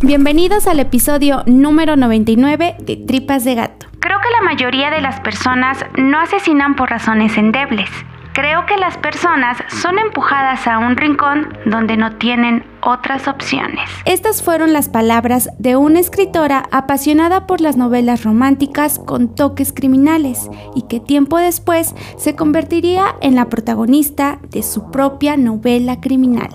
Bienvenidos 0.00 0.68
al 0.68 0.78
episodio 0.78 1.42
número 1.46 1.96
99 1.96 2.76
de 2.78 2.96
Tripas 2.98 3.42
de 3.42 3.56
Gato. 3.56 3.88
Creo 3.98 4.18
que 4.20 4.30
la 4.30 4.44
mayoría 4.44 4.90
de 4.90 5.00
las 5.00 5.18
personas 5.18 5.84
no 5.96 6.20
asesinan 6.20 6.76
por 6.76 6.88
razones 6.88 7.36
endebles. 7.36 7.90
Creo 8.32 8.64
que 8.66 8.76
las 8.76 8.96
personas 8.96 9.58
son 9.66 9.98
empujadas 9.98 10.68
a 10.68 10.78
un 10.78 10.96
rincón 10.96 11.48
donde 11.66 11.96
no 11.96 12.14
tienen 12.16 12.64
otras 12.80 13.26
opciones. 13.26 13.90
Estas 14.04 14.40
fueron 14.40 14.72
las 14.72 14.88
palabras 14.88 15.50
de 15.58 15.74
una 15.74 15.98
escritora 15.98 16.62
apasionada 16.70 17.48
por 17.48 17.60
las 17.60 17.76
novelas 17.76 18.22
románticas 18.22 19.00
con 19.00 19.34
toques 19.34 19.72
criminales 19.72 20.48
y 20.76 20.82
que 20.82 21.00
tiempo 21.00 21.38
después 21.38 21.96
se 22.16 22.36
convertiría 22.36 23.16
en 23.20 23.34
la 23.34 23.46
protagonista 23.46 24.38
de 24.50 24.62
su 24.62 24.92
propia 24.92 25.36
novela 25.36 26.00
criminal. 26.00 26.50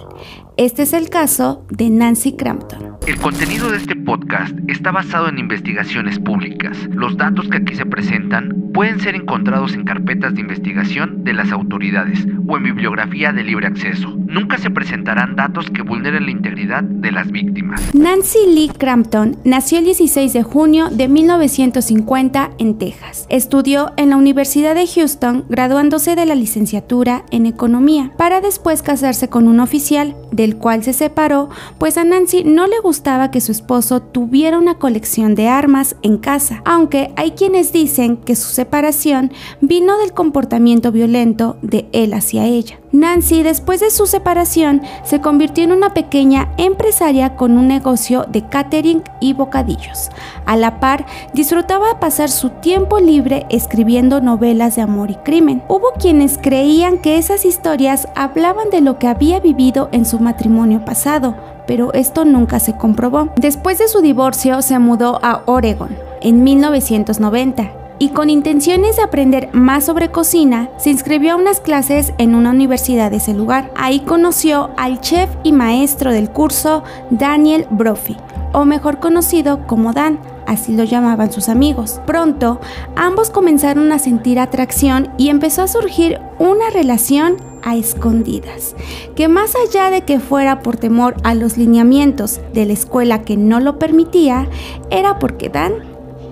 Este 0.56 0.84
es 0.84 0.94
el 0.94 1.10
caso 1.10 1.66
de 1.72 1.90
Nancy 1.90 2.34
Crampton. 2.34 2.98
El 3.08 3.18
contenido 3.18 3.72
de 3.72 3.78
este 3.78 3.96
podcast 3.96 4.56
está 4.68 4.92
basado 4.92 5.28
en 5.28 5.40
investigaciones 5.40 6.20
públicas. 6.20 6.78
Los 6.92 7.18
datos 7.18 7.50
que 7.50 7.58
aquí 7.58 7.76
se 7.76 7.88
presentan 7.88 8.72
pueden 8.74 9.00
ser 9.00 9.16
encontrados 9.16 9.74
en 9.74 9.84
carpetas 9.84 10.36
de 10.36 10.42
investigación 10.42 11.24
de 11.24 11.34
las 11.34 11.52
autoridades 11.52 12.26
o 12.48 12.58
en 12.58 12.64
bibliografía 12.64 13.34
de 13.34 13.44
libre 13.44 13.68
acceso. 13.68 14.16
Nunca 14.26 14.58
se 14.58 14.70
presentarán 14.70 15.36
datos 15.36 15.70
que 15.70 15.82
vulneren 15.82 16.26
la 16.26 16.32
integridad 16.32 16.84
de 16.84 17.12
las 17.12 17.32
víctimas. 17.32 17.94
Nancy 17.94 18.40
Lee 18.48 18.72
Crampton 18.78 19.38
nació 19.44 19.80
el 19.80 19.86
16 19.86 20.34
de 20.34 20.44
junio 20.44 20.90
de 20.90 21.08
1950 21.08 22.52
en 22.58 22.78
Texas. 22.78 23.26
Estudió 23.30 23.92
en 23.98 24.12
la 24.12 24.18
Universidad 24.18 24.76
de 24.76 24.88
Houston, 24.88 25.46
graduándose 25.50 26.16
de 26.16 26.26
la 26.26 26.36
licenciatura 26.36 27.26
en 27.32 27.46
Economía, 27.46 28.12
para 28.18 28.40
después 28.40 28.82
casarse 28.82 29.30
con 29.30 29.48
un 29.48 29.60
oficial 29.60 30.16
del 30.44 30.58
cual 30.58 30.84
se 30.84 30.92
separó, 30.92 31.50
pues 31.78 31.98
a 31.98 32.04
Nancy 32.04 32.44
no 32.44 32.68
le 32.68 32.80
gustaba 32.82 33.32
que 33.32 33.40
su 33.40 33.54
esposo 33.54 34.02
tuviera 34.02 34.58
una 34.58 34.78
colección 34.78 35.36
de 35.36 35.48
armas 35.48 35.96
en 36.02 36.18
casa, 36.18 36.62
aunque 36.66 37.14
hay 37.16 37.32
quienes 37.32 37.72
dicen 37.72 38.18
que 38.18 38.36
su 38.36 38.50
separación 38.50 39.32
vino 39.62 39.98
del 40.00 40.12
comportamiento 40.12 40.92
violento 40.92 41.58
de 41.62 41.88
él 41.94 42.14
hacia 42.14 42.46
ella. 42.46 42.83
Nancy, 42.94 43.42
después 43.42 43.80
de 43.80 43.90
su 43.90 44.06
separación, 44.06 44.84
se 45.04 45.20
convirtió 45.20 45.64
en 45.64 45.72
una 45.72 45.96
pequeña 45.96 46.50
empresaria 46.58 47.36
con 47.36 47.58
un 47.58 47.68
negocio 47.68 48.28
de 48.30 48.44
catering 48.48 49.02
y 49.20 49.34
bocadillos. 49.34 50.12
A 50.46 50.56
la 50.56 50.80
par, 50.80 51.08
disfrutaba 51.34 52.00
pasar 52.00 52.30
su 52.30 52.52
tiempo 52.52 53.00
libre 53.00 53.48
escribiendo 53.50 54.22
novelas 54.22 54.76
de 54.76 54.84
amor 54.84 55.10
y 55.10 55.16
crimen. 55.16 55.64
Hubo 55.68 55.94
quienes 56.00 56.38
creían 56.38 57.00
que 57.00 57.18
esas 57.18 57.46
historias 57.46 58.08
hablaban 58.16 58.70
de 58.70 58.82
lo 58.82 59.00
que 59.00 59.08
había 59.08 59.40
vivido 59.40 59.90
en 59.92 60.06
su 60.06 60.20
matrimonio 60.20 60.86
pasado, 60.86 61.36
pero 61.66 61.92
esto 61.94 62.26
nunca 62.26 62.60
se 62.60 62.78
comprobó. 62.78 63.30
Después 63.38 63.80
de 63.80 63.88
su 63.88 64.02
divorcio, 64.02 64.62
se 64.62 64.78
mudó 64.78 65.20
a 65.24 65.42
Oregon 65.48 65.98
en 66.22 66.44
1990 66.44 67.83
y 68.00 68.10
con 68.10 68.30
intenciones 68.30 68.98
de 68.98 69.04
aprender 69.04 69.50
más 69.54 69.86
sobre 69.86 70.12
cocina, 70.12 70.70
se 70.78 70.90
inscribió 70.90 71.34
a 71.34 71.38
unas 71.38 71.60
clases 71.60 72.14
en 72.18 72.36
una 72.36 72.52
universidad 72.52 73.12
de 73.12 73.18
ese 73.18 73.34
lugar. 73.34 73.72
Ahí 73.76 74.02
conoció 74.02 74.72
al 74.78 75.00
chef 75.02 75.30
y 75.44 75.52
maestro 75.52 76.12
del 76.12 76.30
curso 76.30 76.84
Daniel 77.10 77.68
Brophy, 77.70 78.18
o 78.52 78.66
mejor 78.66 79.00
conocido 79.00 79.66
como 79.68 79.94
Dan, 79.94 80.20
así 80.48 80.76
lo 80.76 80.84
llamaban 80.84 81.32
sus 81.32 81.50
amigos. 81.50 82.02
Pronto, 82.06 82.60
ambos 82.96 83.30
comenzaron 83.30 83.92
a 83.92 84.00
sentir 84.00 84.40
atracción 84.40 85.10
y 85.18 85.30
empezó 85.30 85.64
a 85.64 85.68
surgir 85.68 86.20
una 86.40 86.70
relación 86.70 87.38
a 87.64 87.76
escondidas, 87.76 88.76
que 89.16 89.28
más 89.28 89.54
allá 89.56 89.90
de 89.90 90.02
que 90.02 90.20
fuera 90.20 90.60
por 90.60 90.78
temor 90.78 91.16
a 91.24 91.34
los 91.34 91.58
lineamientos 91.58 92.42
de 92.54 92.66
la 92.66 92.74
escuela 92.74 93.22
que 93.22 93.38
no 93.38 93.60
lo 93.60 93.80
permitía, 93.80 94.48
era 94.90 95.18
porque 95.18 95.50
Dan 95.50 95.74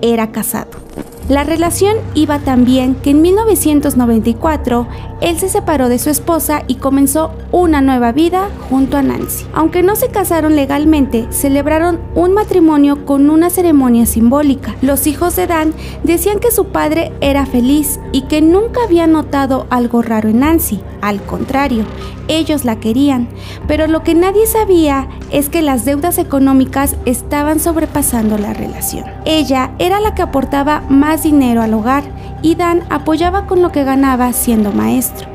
era 0.02 0.32
casado. 0.32 0.72
La 1.32 1.46
relación 1.46 1.96
iba 2.14 2.40
tan 2.40 2.66
bien 2.66 2.96
que 2.96 3.12
en 3.12 3.22
1994 3.22 4.88
él 5.22 5.40
se 5.40 5.48
separó 5.48 5.88
de 5.88 5.98
su 5.98 6.10
esposa 6.10 6.64
y 6.68 6.76
comenzó 6.76 7.32
una 7.54 7.80
nueva 7.80 8.12
vida 8.12 8.50
junto 8.70 8.98
a 8.98 9.02
Nancy. 9.02 9.46
Aunque 9.54 9.82
no 9.82 9.96
se 9.96 10.10
casaron 10.10 10.58
legalmente, 10.58 11.28
celebraron 11.30 12.02
un 12.16 12.34
matrimonio 12.34 13.06
con 13.06 13.30
una 13.30 13.50
ceremonia 13.50 14.06
simbólica. 14.08 14.76
Los 14.82 15.08
hijos 15.08 15.36
de 15.38 15.48
Dan 15.48 15.74
decían 16.04 16.40
que 16.40 16.52
su 16.52 16.66
padre 16.66 17.14
era 17.22 17.46
feliz 17.46 18.00
y 18.12 18.24
que 18.24 18.42
nunca 18.42 18.82
había 18.84 19.08
notado 19.08 19.68
algo 19.70 20.02
raro 20.02 20.28
en 20.28 20.40
Nancy. 20.40 20.82
Al 21.02 21.22
contrario, 21.22 21.86
ellos 22.28 22.66
la 22.66 22.80
querían, 22.80 23.28
pero 23.68 23.88
lo 23.88 24.04
que 24.04 24.16
nadie 24.16 24.48
sabía 24.48 25.10
es 25.32 25.50
que 25.50 25.62
las 25.62 25.86
deudas 25.86 26.18
económicas 26.18 26.96
estaban 27.06 27.60
sobrepasando 27.60 28.38
la 28.38 28.54
relación. 28.54 29.06
Ella 29.26 29.72
era 29.80 30.00
la 30.00 30.14
que 30.14 30.22
aportaba 30.22 30.81
más 30.90 31.24
dinero 31.24 31.62
al 31.62 31.74
hogar 31.74 32.04
y 32.42 32.56
Dan 32.56 32.84
apoyaba 32.90 33.46
con 33.46 33.62
lo 33.62 33.72
que 33.72 33.84
ganaba 33.84 34.34
siendo 34.34 34.72
maestro. 34.72 35.28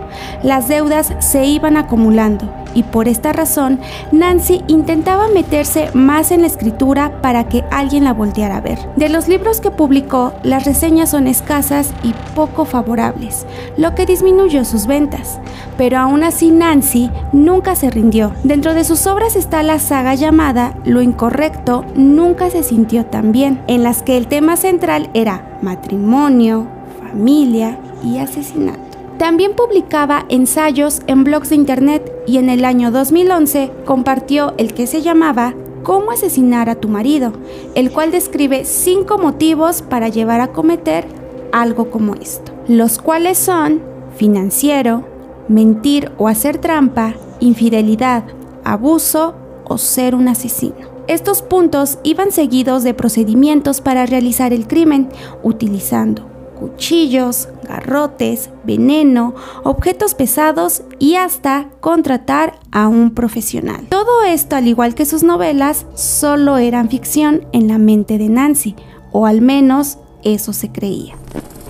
Las 0.43 0.69
deudas 0.69 1.13
se 1.19 1.45
iban 1.47 1.77
acumulando 1.77 2.66
y 2.77 2.83
por 2.83 3.09
esta 3.09 3.33
razón 3.33 3.81
Nancy 4.13 4.63
intentaba 4.69 5.29
meterse 5.29 5.91
más 5.95 6.31
en 6.31 6.43
la 6.43 6.47
escritura 6.47 7.23
para 7.23 7.49
que 7.49 7.65
alguien 7.71 8.05
la 8.05 8.13
volteara 8.13 8.59
a 8.59 8.61
ver. 8.61 8.79
De 8.97 9.09
los 9.09 9.29
libros 9.29 9.61
que 9.61 9.71
publicó, 9.71 10.35
las 10.43 10.65
reseñas 10.67 11.11
son 11.11 11.27
escasas 11.27 11.93
y 12.03 12.13
poco 12.35 12.67
favorables, 12.67 13.47
lo 13.79 13.95
que 13.95 14.05
disminuyó 14.05 14.65
sus 14.65 14.87
ventas. 14.87 15.41
Pero 15.79 15.99
aún 15.99 16.23
así 16.23 16.51
Nancy 16.51 17.11
nunca 17.33 17.75
se 17.77 17.91
rindió. 17.91 18.33
Dentro 18.45 18.75
de 18.75 18.85
sus 18.85 19.07
obras 19.07 19.37
está 19.37 19.63
la 19.63 19.79
saga 19.79 20.15
llamada 20.15 20.75
Lo 20.85 21.01
incorrecto 21.01 21.85
nunca 21.95 22.51
se 22.51 22.63
sintió 22.63 23.07
tan 23.07 23.33
bien, 23.33 23.63
en 23.69 23.83
las 23.83 24.03
que 24.03 24.19
el 24.19 24.27
tema 24.27 24.57
central 24.57 25.09
era 25.15 25.59
matrimonio, 25.63 26.67
familia 27.01 27.79
y 28.05 28.19
asesinato. 28.19 28.86
También 29.19 29.55
publicaba 29.55 30.27
ensayos 30.29 31.01
en 31.07 31.25
blogs 31.25 31.49
de 31.49 31.57
internet 31.57 32.13
y 32.27 32.37
en 32.37 32.51
el 32.51 32.67
año 32.67 32.91
2011 32.91 33.73
compartió 33.87 34.53
el 34.59 34.75
que 34.75 34.87
se 34.87 35.01
llamaba 35.01 35.55
Cómo 35.83 36.11
asesinar 36.11 36.69
a 36.69 36.75
tu 36.75 36.89
marido, 36.89 37.33
el 37.75 37.91
cual 37.93 38.11
describe 38.11 38.67
cinco 38.67 39.17
motivos 39.17 39.81
para 39.81 40.09
llevar 40.09 40.43
a 40.43 40.49
cometer 40.49 41.07
algo 41.51 41.91
como 41.91 42.15
esto, 42.17 42.53
los 42.69 42.99
cuales 42.99 43.39
son 43.39 43.81
financiero, 44.17 45.05
mentir 45.49 46.13
o 46.19 46.29
hacer 46.29 46.59
trampa, 46.59 47.15
infidelidad, 47.41 48.25
abuso 48.65 49.35
o 49.65 49.79
ser 49.79 50.15
un 50.15 50.29
asesino. 50.29 50.95
Estos 51.07 51.41
puntos 51.41 51.99
iban 52.03 52.33
seguidos 52.33 52.83
de 52.83 52.93
procedimientos 52.93 53.81
para 53.81 54.05
realizar 54.05 54.53
el 54.53 54.67
crimen, 54.67 55.09
utilizando 55.43 56.36
cuchillos, 56.59 57.49
garrotes, 57.69 58.51
veneno, 58.65 59.35
objetos 59.63 60.15
pesados 60.15 60.83
y 60.99 61.15
hasta 61.15 61.69
contratar 61.81 62.59
a 62.73 62.89
un 62.89 63.15
profesional. 63.15 63.87
Todo 63.89 64.25
esto, 64.25 64.57
al 64.57 64.67
igual 64.67 64.95
que 64.95 65.07
sus 65.07 65.23
novelas, 65.23 65.87
solo 65.95 66.57
eran 66.57 66.89
ficción 66.89 67.47
en 67.53 67.69
la 67.69 67.79
mente 67.79 68.19
de 68.19 68.29
Nancy, 68.29 68.75
o 69.13 69.27
al 69.27 69.41
menos 69.41 69.99
eso 70.25 70.53
se 70.53 70.73
creía. 70.73 71.15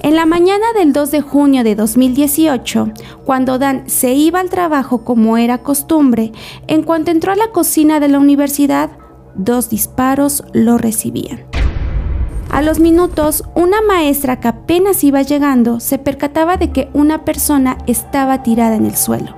En 0.02 0.14
la 0.14 0.24
mañana 0.24 0.66
del 0.78 0.92
2 0.92 1.10
de 1.10 1.20
junio 1.20 1.64
de 1.64 1.74
2018, 1.74 2.92
cuando 3.24 3.58
Dan 3.58 3.88
se 3.90 4.14
iba 4.14 4.38
al 4.38 4.50
trabajo 4.50 5.04
como 5.04 5.36
era 5.36 5.58
costumbre, 5.58 6.32
en 6.68 6.84
cuanto 6.84 7.10
entró 7.10 7.32
a 7.32 7.36
la 7.36 7.50
cocina 7.50 7.98
de 7.98 8.08
la 8.08 8.20
universidad, 8.20 8.90
dos 9.34 9.68
disparos 9.68 10.44
lo 10.52 10.78
recibían. 10.78 11.55
A 12.50 12.62
los 12.62 12.78
minutos, 12.78 13.44
una 13.54 13.82
maestra 13.82 14.40
que 14.40 14.48
apenas 14.48 15.04
iba 15.04 15.22
llegando 15.22 15.80
se 15.80 15.98
percataba 15.98 16.56
de 16.56 16.70
que 16.70 16.88
una 16.94 17.24
persona 17.24 17.76
estaba 17.86 18.42
tirada 18.42 18.76
en 18.76 18.86
el 18.86 18.96
suelo, 18.96 19.36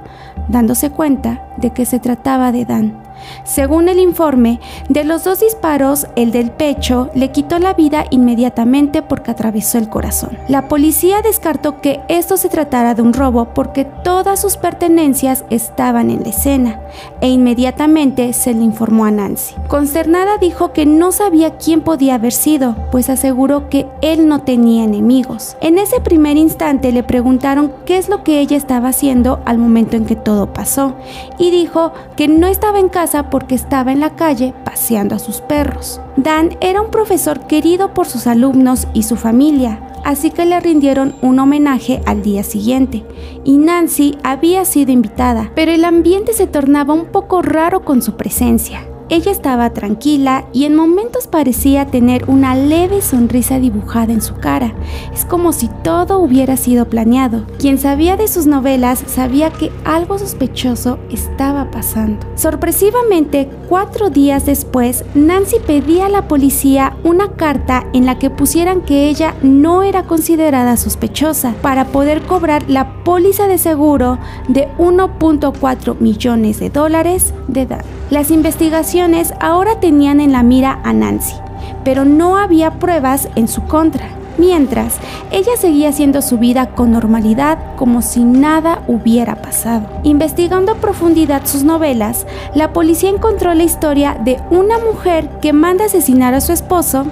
dándose 0.49 0.91
cuenta 0.91 1.49
de 1.57 1.73
que 1.73 1.85
se 1.85 1.99
trataba 1.99 2.53
de 2.53 2.65
Dan. 2.65 3.08
Según 3.45 3.89
el 3.89 3.99
informe, 3.99 4.61
de 4.89 5.05
los 5.05 5.25
dos 5.25 5.41
disparos, 5.41 6.07
el 6.17 6.33
del 6.33 6.51
pecho 6.51 7.11
le 7.15 7.31
quitó 7.31 7.59
la 7.59 7.75
vida 7.75 8.07
inmediatamente 8.11 9.03
porque 9.03 9.31
atravesó 9.31 9.79
el 9.79 9.89
corazón. 9.89 10.39
La 10.49 10.69
policía 10.69 11.23
descartó 11.23 11.81
que 11.81 12.01
esto 12.09 12.37
se 12.37 12.49
tratara 12.49 12.95
de 12.95 13.03
un 13.03 13.13
robo 13.13 13.47
porque 13.55 13.85
todas 13.85 14.41
sus 14.41 14.57
pertenencias 14.57 15.45
estaban 15.51 16.11
en 16.11 16.23
la 16.23 16.31
escena 16.31 16.81
e 17.21 17.29
inmediatamente 17.29 18.33
se 18.33 18.55
le 18.55 18.63
informó 18.63 19.05
a 19.05 19.11
Nancy. 19.11 19.55
Consternada 19.69 20.39
dijo 20.39 20.73
que 20.73 20.87
no 20.87 21.13
sabía 21.13 21.57
quién 21.57 21.81
podía 21.81 22.15
haber 22.15 22.33
sido, 22.33 22.77
pues 22.91 23.11
aseguró 23.11 23.69
que 23.69 23.87
él 24.01 24.29
no 24.29 24.41
tenía 24.41 24.85
enemigos. 24.85 25.57
En 25.61 25.79
ese 25.79 26.01
primer 26.01 26.37
instante 26.37 26.93
le 26.93 27.03
preguntaron 27.03 27.73
qué 27.85 27.99
es 27.99 28.09
lo 28.09 28.25
que 28.25 28.41
ella 28.41 28.57
estaba 28.57 28.89
haciendo 28.89 29.41
al 29.45 29.59
momento 29.59 29.97
en 29.97 30.07
que 30.07 30.17
todo 30.17 30.53
pasó 30.53 30.95
y 31.39 31.51
dijo 31.51 31.93
que 32.17 32.29
no 32.29 32.47
estaba 32.47 32.79
en 32.79 32.89
casa 32.89 33.18
porque 33.25 33.55
estaba 33.55 33.93
en 33.93 34.01
la 34.01 34.17
calle 34.17 34.55
paseando 34.65 35.15
a 35.15 35.19
sus 35.19 35.41
perros. 35.41 36.01
Dan 36.17 36.57
era 36.61 36.81
un 36.81 36.91
profesor 36.91 37.47
querido 37.47 37.95
por 37.95 38.07
sus 38.07 38.27
alumnos 38.27 38.89
y 38.95 39.03
su 39.03 39.17
familia, 39.17 39.81
así 40.05 40.31
que 40.31 40.45
le 40.45 40.59
rindieron 40.61 41.15
un 41.23 41.39
homenaje 41.39 42.01
al 42.07 42.23
día 42.23 42.43
siguiente, 42.43 43.05
y 43.45 43.59
Nancy 43.59 44.19
había 44.23 44.65
sido 44.65 44.93
invitada, 44.93 45.53
pero 45.55 45.73
el 45.73 45.85
ambiente 45.85 46.33
se 46.33 46.47
tornaba 46.47 46.95
un 46.95 47.07
poco 47.07 47.43
raro 47.43 47.85
con 47.85 48.03
su 48.03 48.17
presencia. 48.17 48.81
Ella 49.11 49.33
estaba 49.33 49.71
tranquila 49.71 50.45
y 50.53 50.65
en 50.65 50.75
momentos 50.75 51.27
parecía 51.27 51.87
tener 51.87 52.29
una 52.29 52.55
leve 52.55 53.01
sonrisa 53.01 53.59
dibujada 53.59 54.13
en 54.13 54.21
su 54.21 54.35
cara. 54.35 54.75
Es 55.15 55.25
como 55.25 55.53
si 55.53 55.69
todo 55.83 56.19
hubiera 56.19 56.57
sido 56.57 56.89
planeado. 56.89 57.45
Quien 57.59 57.79
sabía 57.79 58.17
de 58.17 58.29
sus 58.29 58.47
novelas 58.47 59.03
sabía 59.07 59.51
que 59.51 59.73
algo 59.85 60.19
sospechoso 60.19 60.99
estaba 61.11 61.71
pasando. 61.71 62.27
Sorpresivamente, 62.35 63.49
cuatro 63.69 64.11
días 64.11 64.45
después, 64.45 65.05
Nancy 65.15 65.57
pedía 65.67 66.07
a 66.07 66.11
la 66.11 66.29
policía 66.29 66.97
una 67.03 67.33
carta 67.33 67.87
en 67.93 68.05
la 68.05 68.19
que 68.19 68.31
pusieran 68.31 68.83
que 68.83 69.09
ella 69.09 69.35
no 69.43 69.83
era 69.83 70.03
considerada 70.03 70.77
sospechosa 70.77 71.55
para 71.63 71.87
poder 71.87 72.23
cobrar 72.23 72.69
la 72.69 73.05
póliza 73.05 73.47
de 73.47 73.59
seguro 73.59 74.19
de 74.49 74.69
1.4 74.79 75.99
millones 75.99 76.61
de 76.61 76.69
dólares 76.71 77.33
de 77.47 77.63
edad. 77.63 77.85
Las 78.11 78.31
investigaciones 78.31 78.98
ahora 79.41 79.79
tenían 79.81 80.21
en 80.21 80.33
la 80.33 80.43
mira 80.43 80.81
a 80.83 80.93
Nancy, 80.93 81.37
pero 81.85 82.05
no 82.05 82.37
había 82.37 82.73
pruebas 82.73 83.29
en 83.37 83.49
su 83.49 83.65
contra. 83.65 84.09
Mientras, 84.39 84.99
ella 85.31 85.57
seguía 85.57 85.89
haciendo 85.89 86.23
su 86.23 86.39
vida 86.39 86.67
con 86.67 86.93
normalidad 86.93 87.59
como 87.77 88.03
si 88.03 88.23
nada 88.23 88.83
hubiera 88.87 89.37
pasado. 89.37 89.87
Investigando 90.05 90.73
a 90.73 90.77
profundidad 90.77 91.47
sus 91.47 91.65
novelas, 91.65 92.27
la 92.55 92.73
policía 92.73 93.11
encontró 93.11 93.53
la 93.55 93.65
historia 93.65 94.17
de 94.25 94.41
una 94.51 94.79
mujer 94.79 95.29
que 95.41 95.53
manda 95.53 95.87
asesinar 95.87 96.35
a 96.35 96.41
su 96.41 96.53
esposo 96.53 97.05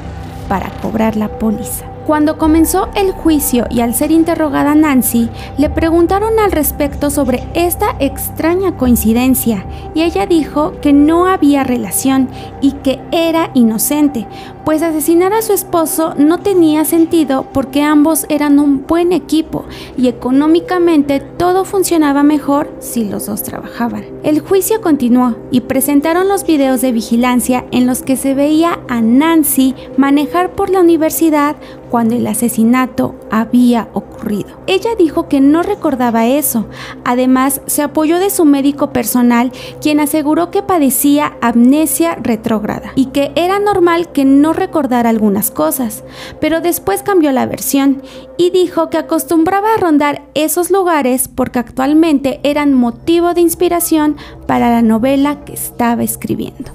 para 0.48 0.70
cobrar 0.82 1.16
la 1.16 1.28
póliza. 1.28 1.95
Cuando 2.06 2.38
comenzó 2.38 2.88
el 2.94 3.10
juicio 3.10 3.66
y 3.68 3.80
al 3.80 3.92
ser 3.92 4.12
interrogada 4.12 4.76
Nancy, 4.76 5.28
le 5.58 5.70
preguntaron 5.70 6.38
al 6.38 6.52
respecto 6.52 7.10
sobre 7.10 7.42
esta 7.54 7.96
extraña 7.98 8.76
coincidencia 8.76 9.66
y 9.92 10.02
ella 10.02 10.24
dijo 10.24 10.74
que 10.80 10.92
no 10.92 11.26
había 11.26 11.64
relación 11.64 12.28
y 12.60 12.72
que 12.72 13.00
era 13.10 13.50
inocente, 13.54 14.28
pues 14.64 14.82
asesinar 14.82 15.32
a 15.32 15.42
su 15.42 15.52
esposo 15.52 16.14
no 16.16 16.38
tenía 16.38 16.84
sentido 16.84 17.46
porque 17.52 17.82
ambos 17.82 18.24
eran 18.28 18.60
un 18.60 18.86
buen 18.86 19.12
equipo 19.12 19.64
y 19.96 20.06
económicamente 20.06 21.18
todo 21.18 21.64
funcionaba 21.64 22.22
mejor 22.22 22.72
si 22.78 23.04
los 23.04 23.26
dos 23.26 23.42
trabajaban. 23.42 24.04
El 24.22 24.38
juicio 24.38 24.80
continuó 24.80 25.34
y 25.50 25.62
presentaron 25.62 26.28
los 26.28 26.46
videos 26.46 26.82
de 26.82 26.92
vigilancia 26.92 27.64
en 27.72 27.86
los 27.86 28.02
que 28.02 28.16
se 28.16 28.34
veía 28.34 28.78
a 28.88 29.00
Nancy 29.00 29.74
manejar 29.96 30.52
por 30.52 30.70
la 30.70 30.80
universidad 30.80 31.56
cuando 31.96 32.14
el 32.14 32.26
asesinato 32.26 33.14
había 33.30 33.88
ocurrido. 33.94 34.60
Ella 34.66 34.90
dijo 34.98 35.28
que 35.28 35.40
no 35.40 35.62
recordaba 35.62 36.26
eso. 36.26 36.66
Además, 37.06 37.62
se 37.64 37.80
apoyó 37.80 38.18
de 38.18 38.28
su 38.28 38.44
médico 38.44 38.92
personal, 38.92 39.50
quien 39.80 40.00
aseguró 40.00 40.50
que 40.50 40.62
padecía 40.62 41.38
amnesia 41.40 42.14
retrógrada 42.16 42.92
y 42.96 43.06
que 43.06 43.32
era 43.34 43.58
normal 43.60 44.12
que 44.12 44.26
no 44.26 44.52
recordara 44.52 45.08
algunas 45.08 45.50
cosas. 45.50 46.04
Pero 46.38 46.60
después 46.60 47.02
cambió 47.02 47.32
la 47.32 47.46
versión 47.46 48.02
y 48.36 48.50
dijo 48.50 48.90
que 48.90 48.98
acostumbraba 48.98 49.72
a 49.72 49.80
rondar 49.80 50.20
esos 50.34 50.70
lugares 50.70 51.28
porque 51.28 51.60
actualmente 51.60 52.40
eran 52.42 52.74
motivo 52.74 53.32
de 53.32 53.40
inspiración 53.40 54.18
para 54.46 54.68
la 54.68 54.82
novela 54.82 55.46
que 55.46 55.54
estaba 55.54 56.02
escribiendo. 56.02 56.72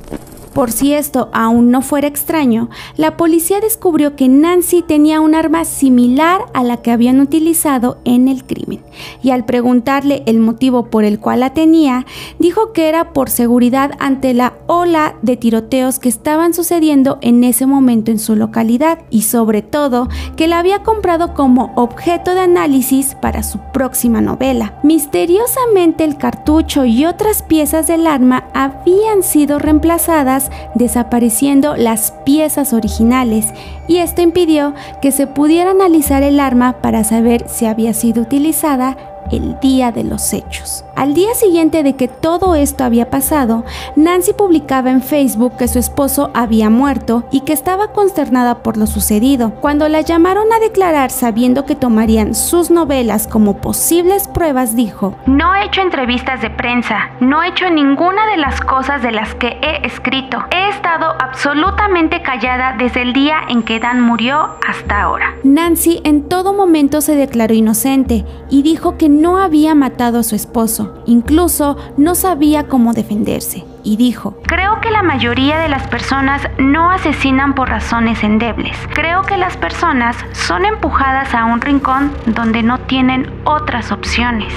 Por 0.54 0.72
si 0.72 0.94
esto 0.94 1.30
aún 1.32 1.72
no 1.72 1.82
fuera 1.82 2.08
extraño, 2.08 2.70
la 2.98 3.16
policía 3.16 3.62
descubrió 3.62 4.16
que 4.16 4.28
Nancy 4.28 4.82
tenía 4.82 5.22
un 5.22 5.34
arma 5.34 5.64
similar 5.64 6.42
a 6.54 6.64
la 6.64 6.78
que 6.78 6.92
habían 6.92 7.22
utilizado 7.22 8.00
en 8.04 8.28
el 8.28 8.44
crimen, 8.44 8.82
y 9.24 9.30
al 9.30 9.46
preguntarle 9.46 10.24
el 10.26 10.40
motivo 10.40 10.88
por 10.88 11.06
el 11.06 11.20
cual 11.20 11.40
la 11.40 11.54
tenía, 11.54 12.06
dijo 12.40 12.74
que 12.74 12.90
era 12.90 13.14
por 13.14 13.30
seguridad 13.30 13.92
ante 14.00 14.34
la 14.34 14.54
ola 14.68 15.16
de 15.22 15.38
tiroteos 15.38 16.00
que 16.00 16.10
estaban 16.10 16.54
sucediendo 16.54 17.18
en 17.22 17.44
ese 17.44 17.66
momento 17.66 18.12
en 18.12 18.20
su 18.20 18.36
localidad, 18.36 19.00
y 19.10 19.22
sobre 19.22 19.62
todo 19.62 20.10
que 20.36 20.48
la 20.48 20.60
había 20.60 20.84
comprado 20.84 21.34
como 21.34 21.72
objeto 21.76 22.34
de 22.34 22.42
análisis 22.42 23.16
para 23.16 23.44
su 23.44 23.60
próxima 23.74 24.20
novela. 24.20 24.80
Misteriosamente 24.84 26.04
el 26.04 26.18
cartucho 26.18 26.84
y 26.84 27.06
otras 27.06 27.42
piezas 27.42 27.88
del 27.88 28.06
arma 28.06 28.46
habían 28.54 29.24
sido 29.24 29.60
reemplazadas 29.60 30.41
desapareciendo 30.76 31.76
las 31.76 32.12
piezas 32.26 32.74
originales 32.74 33.48
y 33.88 33.98
esto 33.98 34.22
impidió 34.22 34.74
que 35.02 35.12
se 35.12 35.28
pudiera 35.28 35.72
analizar 35.72 36.24
el 36.24 36.40
arma 36.40 36.82
para 36.82 37.04
saber 37.04 37.46
si 37.48 37.66
había 37.66 37.94
sido 37.94 38.22
utilizada 38.22 38.98
el 39.32 39.60
día 39.60 39.92
de 39.92 40.04
los 40.04 40.34
hechos. 40.34 40.84
Al 40.96 41.14
día 41.14 41.34
siguiente 41.34 41.84
de 41.84 41.96
que 41.96 42.08
todo 42.08 42.54
esto 42.56 42.84
había 42.84 43.10
pasado, 43.10 43.64
Nancy 43.96 44.34
publicaba 44.34 44.92
en 44.92 45.02
Facebook 45.02 45.58
que 45.58 45.68
su 45.68 45.80
esposo 45.80 46.30
había 46.34 46.70
muerto 46.70 47.24
y 47.32 47.42
que 47.42 47.54
estaba 47.54 47.92
consternada 47.92 48.62
por 48.62 48.78
lo 48.78 48.86
sucedido. 48.88 49.52
Cuando 49.62 49.88
la 49.90 50.02
llamaron 50.02 50.52
a 50.54 50.60
declarar 50.60 51.10
sabiendo 51.10 51.66
que 51.66 51.76
tomarían 51.76 52.36
sus 52.36 52.70
novelas 52.70 53.28
como 53.28 53.58
posibles 53.58 54.28
pruebas, 54.28 54.76
dijo, 54.76 55.16
No 55.26 55.56
he 55.56 55.66
hecho 55.66 55.82
entrevistas 55.82 56.42
de 56.42 56.50
prensa, 56.50 57.12
no 57.20 57.42
he 57.42 57.50
hecho 57.50 57.70
ninguna 57.70 58.28
de 58.28 58.38
las 58.38 58.60
cosas 58.62 59.02
de 59.02 59.12
las 59.12 59.34
que 59.36 59.58
he 59.62 59.86
escrito. 59.88 60.44
He 60.52 60.70
estado 60.70 61.06
absolutamente 61.20 62.22
callada 62.22 62.76
desde 62.78 63.02
el 63.02 63.14
día 63.14 63.38
en 63.48 63.64
que 63.64 63.80
Dan 63.80 64.02
murió 64.02 64.50
hasta 64.68 65.02
ahora. 65.02 65.36
Nancy 65.44 66.02
en 66.04 66.28
todo 66.28 66.54
momento 66.54 67.02
se 67.02 67.16
declaró 67.16 67.54
inocente 67.54 68.26
y 68.50 68.62
dijo 68.62 68.98
que 68.98 69.10
no 69.10 69.21
había 69.38 69.76
matado 69.76 70.20
a 70.20 70.24
su 70.24 70.36
esposo, 70.36 71.04
incluso 71.06 71.78
no 71.98 72.16
sabía 72.16 72.68
cómo 72.68 72.94
defenderse, 72.94 73.66
y 73.84 73.98
dijo, 73.98 74.36
Creo 74.44 74.82
que 74.82 74.92
la 74.92 75.04
mayoría 75.04 75.60
de 75.60 75.70
las 75.70 75.88
personas 75.88 76.42
no 76.58 76.90
asesinan 76.92 77.56
por 77.56 77.70
razones 77.70 78.24
endebles. 78.24 78.76
Creo 78.94 79.24
que 79.24 79.38
las 79.38 79.58
personas 79.58 80.16
son 80.34 80.66
empujadas 80.66 81.34
a 81.34 81.46
un 81.46 81.62
rincón 81.62 82.12
donde 82.26 82.64
no 82.64 82.80
tienen 82.80 83.32
otras 83.46 83.92
opciones. 83.92 84.54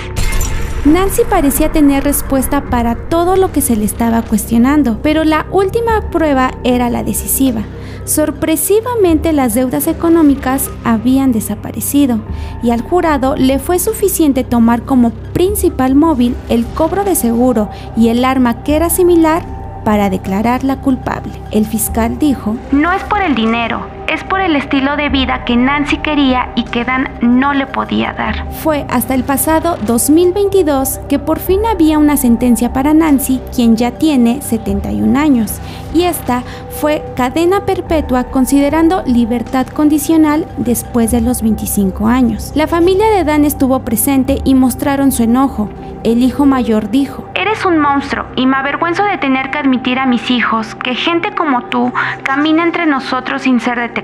Nancy 0.85 1.23
parecía 1.29 1.73
tener 1.73 2.05
respuesta 2.05 2.65
para 2.65 2.95
todo 2.95 3.37
lo 3.37 3.53
que 3.53 3.63
se 3.63 3.75
le 3.75 3.87
estaba 3.87 4.21
cuestionando, 4.21 5.01
pero 5.03 5.25
la 5.25 5.47
última 5.51 6.11
prueba 6.11 6.51
era 6.63 6.91
la 6.91 7.03
decisiva. 7.03 7.63
Sorpresivamente 8.05 9.33
las 9.33 9.55
deudas 9.55 9.87
económicas 9.87 10.71
habían 10.85 11.33
desaparecido 11.33 12.21
y 12.63 12.71
al 12.71 12.83
jurado 12.83 13.35
le 13.37 13.59
fue 13.59 13.79
suficiente 13.79 14.45
tomar 14.45 14.83
como 14.83 15.11
principal 15.33 15.95
móvil 15.95 16.35
el 16.49 16.67
cobro 16.67 17.05
de 17.05 17.15
seguro 17.15 17.71
y 17.97 18.09
el 18.09 18.25
arma 18.25 18.63
que 18.63 18.77
era 18.77 18.91
similar 18.91 19.45
para 19.85 20.11
declararla 20.11 20.81
culpable. 20.81 21.33
El 21.51 21.67
fiscal 21.67 22.19
dijo, 22.19 22.57
No 22.73 22.93
es 22.93 23.03
por 23.05 23.23
el 23.23 23.35
dinero, 23.35 23.87
es 24.15 24.23
por 24.23 24.41
el 24.41 24.55
estilo 24.55 24.97
de 24.97 25.09
vida 25.09 25.45
que 25.45 25.57
Nancy 25.57 25.99
quería 25.99 26.53
y 26.55 26.63
que 26.63 26.85
Dan 26.85 27.09
no 27.21 27.53
le 27.53 27.67
podía 27.67 28.13
dar. 28.13 28.49
Fue 28.53 28.87
hasta 28.89 29.15
el 29.15 29.25
pasado 29.25 29.77
2022 29.87 31.01
que 31.09 31.19
por 31.19 31.41
fin 31.41 31.67
había 31.67 31.99
una 31.99 32.17
sentencia 32.17 32.73
para 32.73 32.95
Nancy, 32.95 33.41
quien 33.53 33.77
ya 33.77 33.91
tiene 33.91 34.41
71 34.41 35.19
años, 35.19 35.61
y 35.93 36.05
esta 36.05 36.45
fue 36.71 37.05
cadena 37.17 37.67
perpetua 37.67 38.25
considerando 38.25 39.03
libertad 39.07 39.67
condicional 39.67 40.47
después 40.59 41.11
de 41.11 41.21
los 41.21 41.43
25 41.43 42.07
años. 42.07 42.53
La 42.55 42.67
familia 42.67 43.09
de 43.11 43.25
Dan 43.25 43.45
estuvo 43.45 43.81
presente 43.81 44.39
y 44.45 44.55
mostraron 44.55 45.13
su 45.13 45.23
enojo. 45.23 45.71
El 46.05 46.23
hijo 46.23 46.45
mayor 46.45 46.91
dijo, 46.91 47.25
Eres 47.35 47.65
un 47.65 47.79
monstruo 47.79 48.27
y 48.37 48.47
me 48.47 48.57
avergüenzo 48.57 49.05
de 49.05 49.19
tener 49.19 49.51
que 49.51 49.59
admitir 49.59 49.99
a 49.99 50.07
mis 50.07 50.31
hijos 50.31 50.75
que 50.75 50.95
gente 50.95 51.35
como 51.35 51.63
tú 51.65 51.93
camina 52.23 52.63
entre 52.63 52.87
nosotros 52.87 53.43
sin 53.43 53.61
ser 53.61 53.79
detectada. 53.79 54.04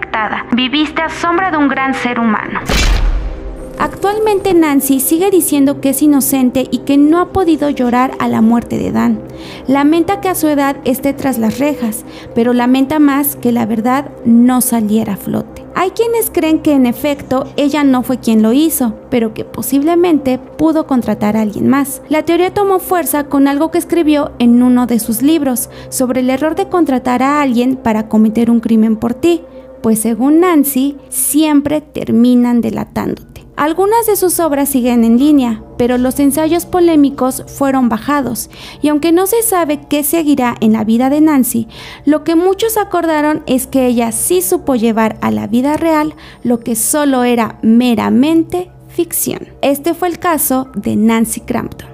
Viviste 0.52 1.02
a 1.02 1.08
sombra 1.08 1.50
de 1.50 1.56
un 1.56 1.68
gran 1.68 1.94
ser 1.94 2.18
humano. 2.18 2.60
Actualmente 3.78 4.52
Nancy 4.52 5.00
sigue 5.00 5.30
diciendo 5.30 5.80
que 5.80 5.90
es 5.90 6.02
inocente 6.02 6.68
y 6.70 6.78
que 6.78 6.98
no 6.98 7.18
ha 7.18 7.32
podido 7.32 7.70
llorar 7.70 8.12
a 8.18 8.28
la 8.28 8.42
muerte 8.42 8.76
de 8.76 8.92
Dan. 8.92 9.22
Lamenta 9.66 10.20
que 10.20 10.28
a 10.28 10.34
su 10.34 10.48
edad 10.48 10.76
esté 10.84 11.14
tras 11.14 11.38
las 11.38 11.58
rejas, 11.58 12.04
pero 12.34 12.52
lamenta 12.52 12.98
más 12.98 13.36
que 13.36 13.52
la 13.52 13.64
verdad 13.64 14.10
no 14.26 14.60
saliera 14.60 15.14
a 15.14 15.16
flote. 15.16 15.64
Hay 15.74 15.92
quienes 15.92 16.28
creen 16.30 16.58
que 16.58 16.72
en 16.72 16.84
efecto 16.84 17.46
ella 17.56 17.82
no 17.82 18.02
fue 18.02 18.18
quien 18.18 18.42
lo 18.42 18.52
hizo, 18.52 18.96
pero 19.08 19.32
que 19.32 19.46
posiblemente 19.46 20.38
pudo 20.38 20.86
contratar 20.86 21.38
a 21.38 21.40
alguien 21.40 21.66
más. 21.66 22.02
La 22.10 22.22
teoría 22.24 22.52
tomó 22.52 22.80
fuerza 22.80 23.24
con 23.24 23.48
algo 23.48 23.70
que 23.70 23.78
escribió 23.78 24.32
en 24.38 24.62
uno 24.62 24.86
de 24.86 24.98
sus 24.98 25.22
libros 25.22 25.70
sobre 25.88 26.20
el 26.20 26.28
error 26.28 26.54
de 26.54 26.68
contratar 26.68 27.22
a 27.22 27.40
alguien 27.40 27.76
para 27.76 28.08
cometer 28.08 28.50
un 28.50 28.60
crimen 28.60 28.96
por 28.96 29.14
ti, 29.14 29.42
pues 29.82 30.00
según 30.00 30.40
Nancy, 30.40 30.96
siempre 31.08 31.80
terminan 31.80 32.60
delatándote. 32.60 33.30
Algunas 33.56 34.06
de 34.06 34.16
sus 34.16 34.40
obras 34.40 34.70
siguen 34.70 35.04
en 35.04 35.18
línea, 35.18 35.62
pero 35.76 35.98
los 35.98 36.18
ensayos 36.18 36.64
polémicos 36.64 37.44
fueron 37.46 37.90
bajados, 37.90 38.48
y 38.80 38.88
aunque 38.88 39.12
no 39.12 39.26
se 39.26 39.42
sabe 39.42 39.80
qué 39.86 40.02
seguirá 40.02 40.54
en 40.60 40.72
la 40.72 40.82
vida 40.82 41.10
de 41.10 41.20
Nancy, 41.20 41.68
lo 42.06 42.24
que 42.24 42.36
muchos 42.36 42.78
acordaron 42.78 43.42
es 43.46 43.66
que 43.66 43.86
ella 43.86 44.12
sí 44.12 44.40
supo 44.40 44.76
llevar 44.76 45.18
a 45.20 45.30
la 45.30 45.46
vida 45.46 45.76
real 45.76 46.14
lo 46.42 46.60
que 46.60 46.74
solo 46.74 47.22
era 47.22 47.58
meramente 47.60 48.70
ficción. 48.88 49.48
Este 49.60 49.92
fue 49.92 50.08
el 50.08 50.18
caso 50.18 50.68
de 50.74 50.96
Nancy 50.96 51.42
Crampton. 51.42 51.89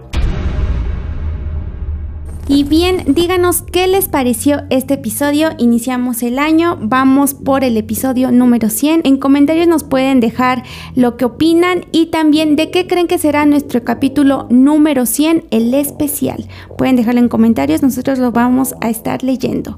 Y 2.48 2.62
bien, 2.62 3.02
díganos 3.08 3.62
qué 3.62 3.88
les 3.88 4.08
pareció 4.08 4.62
este 4.70 4.94
episodio. 4.94 5.50
Iniciamos 5.58 6.22
el 6.22 6.38
año, 6.38 6.78
vamos 6.80 7.34
por 7.34 7.64
el 7.64 7.76
episodio 7.76 8.30
número 8.30 8.70
100. 8.70 9.00
En 9.02 9.16
comentarios 9.16 9.66
nos 9.66 9.82
pueden 9.82 10.20
dejar 10.20 10.62
lo 10.94 11.16
que 11.16 11.24
opinan 11.24 11.86
y 11.90 12.06
también 12.06 12.54
de 12.54 12.70
qué 12.70 12.86
creen 12.86 13.08
que 13.08 13.18
será 13.18 13.46
nuestro 13.46 13.82
capítulo 13.82 14.46
número 14.48 15.06
100, 15.06 15.46
el 15.50 15.74
especial. 15.74 16.46
Pueden 16.78 16.94
dejarlo 16.94 17.20
en 17.20 17.28
comentarios, 17.28 17.82
nosotros 17.82 18.20
lo 18.20 18.30
vamos 18.30 18.76
a 18.80 18.90
estar 18.90 19.24
leyendo. 19.24 19.76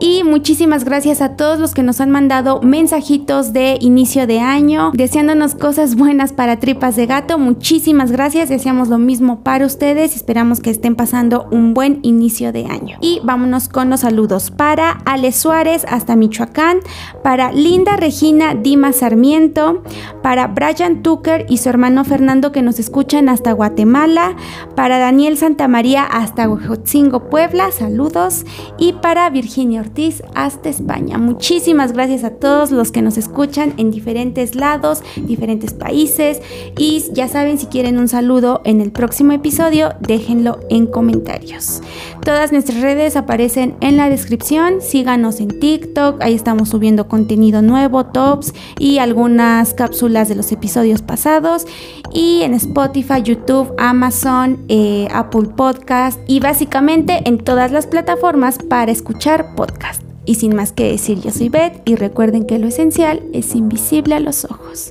Y 0.00 0.24
muchísimas 0.24 0.84
gracias 0.84 1.20
a 1.20 1.36
todos 1.36 1.58
los 1.58 1.74
que 1.74 1.82
nos 1.82 2.00
han 2.00 2.10
mandado 2.10 2.62
mensajitos 2.62 3.52
de 3.52 3.76
inicio 3.80 4.26
de 4.26 4.40
año, 4.40 4.90
deseándonos 4.94 5.54
cosas 5.54 5.96
buenas 5.96 6.32
para 6.32 6.60
tripas 6.60 6.96
de 6.96 7.04
gato. 7.04 7.38
Muchísimas 7.38 8.10
gracias, 8.10 8.48
deseamos 8.48 8.88
lo 8.88 8.98
mismo 8.98 9.40
para 9.40 9.66
ustedes 9.66 10.16
esperamos 10.16 10.60
que 10.60 10.70
estén 10.70 10.96
pasando 10.96 11.46
un 11.50 11.74
buen 11.74 12.05
inicio 12.06 12.52
de 12.52 12.66
año. 12.66 12.98
Y 13.00 13.20
vámonos 13.24 13.68
con 13.68 13.90
los 13.90 14.00
saludos 14.00 14.50
para 14.50 14.98
Ale 15.04 15.32
Suárez 15.32 15.84
hasta 15.88 16.16
Michoacán, 16.16 16.78
para 17.22 17.52
Linda 17.52 17.96
Regina 17.96 18.54
Dima 18.54 18.92
Sarmiento, 18.92 19.82
para 20.22 20.46
Brian 20.46 21.02
Tucker 21.02 21.46
y 21.48 21.58
su 21.58 21.68
hermano 21.68 22.04
Fernando 22.04 22.52
que 22.52 22.62
nos 22.62 22.78
escuchan 22.78 23.28
hasta 23.28 23.52
Guatemala, 23.52 24.36
para 24.74 24.98
Daniel 24.98 25.36
Santamaría 25.36 26.04
hasta 26.04 26.48
Huejotzingo, 26.48 27.28
Puebla, 27.28 27.70
saludos, 27.72 28.44
y 28.78 28.94
para 28.94 29.28
Virginia 29.30 29.80
Ortiz 29.80 30.22
hasta 30.34 30.68
España. 30.68 31.18
Muchísimas 31.18 31.92
gracias 31.92 32.24
a 32.24 32.30
todos 32.30 32.70
los 32.70 32.92
que 32.92 33.02
nos 33.02 33.16
escuchan 33.18 33.74
en 33.76 33.90
diferentes 33.90 34.54
lados, 34.54 35.02
diferentes 35.16 35.74
países 35.74 36.40
y 36.78 37.04
ya 37.12 37.28
saben 37.28 37.58
si 37.58 37.66
quieren 37.66 37.98
un 37.98 38.08
saludo 38.08 38.60
en 38.64 38.80
el 38.80 38.92
próximo 38.92 39.32
episodio, 39.32 39.94
déjenlo 40.00 40.58
en 40.70 40.86
comentarios. 40.86 41.80
Todas 42.24 42.52
nuestras 42.52 42.80
redes 42.80 43.16
aparecen 43.16 43.76
en 43.80 43.96
la 43.96 44.08
descripción. 44.08 44.80
Síganos 44.80 45.40
en 45.40 45.60
TikTok, 45.60 46.20
ahí 46.22 46.34
estamos 46.34 46.68
subiendo 46.68 47.08
contenido 47.08 47.62
nuevo, 47.62 48.06
tops 48.06 48.52
y 48.78 48.98
algunas 48.98 49.74
cápsulas 49.74 50.28
de 50.28 50.34
los 50.34 50.52
episodios 50.52 51.02
pasados. 51.02 51.66
Y 52.12 52.42
en 52.42 52.54
Spotify, 52.54 53.22
YouTube, 53.22 53.72
Amazon, 53.78 54.64
eh, 54.68 55.08
Apple 55.12 55.48
Podcast 55.56 56.20
y 56.26 56.40
básicamente 56.40 57.22
en 57.24 57.38
todas 57.38 57.72
las 57.72 57.86
plataformas 57.86 58.58
para 58.58 58.92
escuchar 58.92 59.54
podcast. 59.54 60.02
Y 60.24 60.34
sin 60.34 60.56
más 60.56 60.72
que 60.72 60.90
decir, 60.90 61.20
yo 61.20 61.30
soy 61.30 61.48
Beth 61.48 61.80
y 61.84 61.94
recuerden 61.94 62.46
que 62.46 62.58
lo 62.58 62.66
esencial 62.66 63.22
es 63.32 63.54
invisible 63.54 64.16
a 64.16 64.20
los 64.20 64.44
ojos. 64.44 64.90